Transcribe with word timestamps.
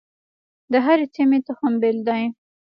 د 0.71 0.73
هرې 0.85 1.05
سیمې 1.15 1.39
تخم 1.47 1.73
بیل 1.81 1.97
دی. 2.07 2.23